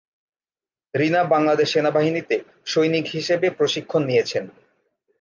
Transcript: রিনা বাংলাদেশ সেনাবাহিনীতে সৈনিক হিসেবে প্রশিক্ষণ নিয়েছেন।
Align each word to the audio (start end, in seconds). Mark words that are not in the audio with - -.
রিনা 0.93 1.21
বাংলাদেশ 1.25 1.67
সেনাবাহিনীতে 1.73 2.35
সৈনিক 2.65 3.05
হিসেবে 3.07 3.47
প্রশিক্ষণ 3.57 4.01
নিয়েছেন। 4.05 4.43